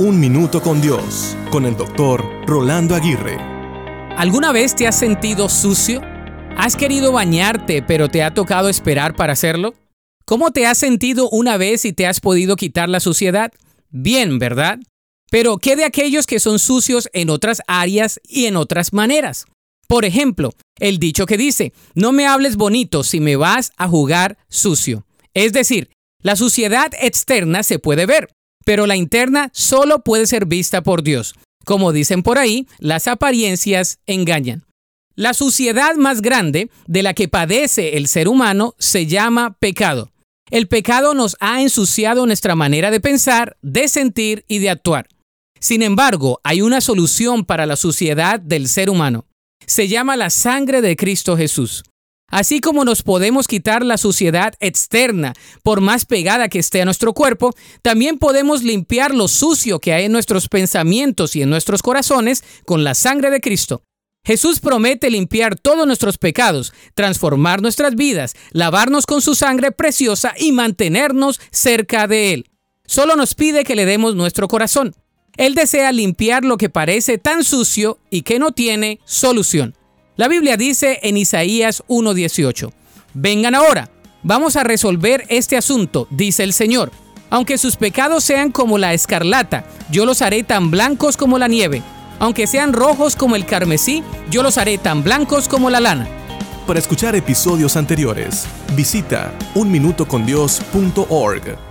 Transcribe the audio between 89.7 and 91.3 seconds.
yo los haré tan blancos